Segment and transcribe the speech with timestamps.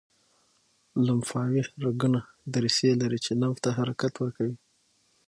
[1.05, 2.19] لمفاوي رګونه
[2.53, 4.55] دریڅې لري چې لمف ته حرکت ورکوي.